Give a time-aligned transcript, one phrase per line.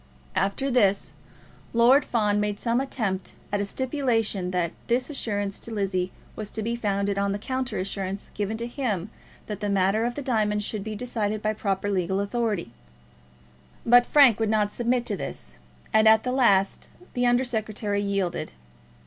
[0.35, 1.13] After this,
[1.73, 6.63] Lord Fawn made some attempt at a stipulation that this assurance to Lizzie was to
[6.63, 9.11] be founded on the counter assurance given to him
[9.45, 12.71] that the matter of the diamonds should be decided by proper legal authority;
[13.85, 15.53] but Frank would not submit to this,
[15.93, 18.53] and at last the Under Secretary yielded.